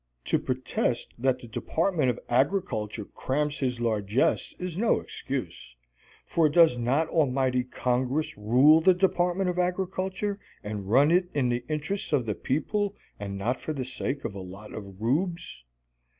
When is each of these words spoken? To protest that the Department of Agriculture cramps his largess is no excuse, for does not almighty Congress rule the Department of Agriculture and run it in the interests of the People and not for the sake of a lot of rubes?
To 0.25 0.39
protest 0.39 1.13
that 1.19 1.37
the 1.37 1.45
Department 1.47 2.09
of 2.09 2.19
Agriculture 2.27 3.05
cramps 3.05 3.59
his 3.59 3.79
largess 3.79 4.51
is 4.57 4.75
no 4.75 4.99
excuse, 4.99 5.75
for 6.25 6.49
does 6.49 6.75
not 6.75 7.07
almighty 7.09 7.63
Congress 7.63 8.35
rule 8.35 8.81
the 8.81 8.95
Department 8.95 9.51
of 9.51 9.59
Agriculture 9.59 10.39
and 10.63 10.89
run 10.89 11.11
it 11.11 11.29
in 11.35 11.49
the 11.49 11.63
interests 11.69 12.13
of 12.13 12.25
the 12.25 12.33
People 12.33 12.95
and 13.19 13.37
not 13.37 13.59
for 13.59 13.73
the 13.73 13.85
sake 13.85 14.25
of 14.25 14.33
a 14.33 14.39
lot 14.41 14.73
of 14.73 14.99
rubes? 14.99 15.63